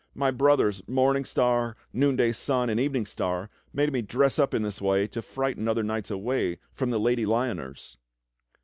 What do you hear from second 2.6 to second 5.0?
and Evening Star made me dress up in this